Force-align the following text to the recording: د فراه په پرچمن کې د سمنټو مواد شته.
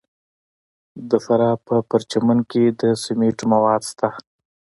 د 1.09 1.11
فراه 1.25 1.55
په 1.67 1.75
پرچمن 1.89 2.39
کې 2.51 2.63
د 2.79 2.81
سمنټو 3.03 3.45
مواد 3.53 3.81
شته. 3.89 4.07